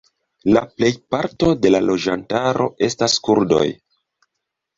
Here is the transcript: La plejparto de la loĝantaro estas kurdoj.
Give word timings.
La 0.53 0.61
plejparto 0.79 1.49
de 1.65 1.71
la 1.73 1.81
loĝantaro 1.89 2.67
estas 2.89 3.19
kurdoj. 3.29 3.63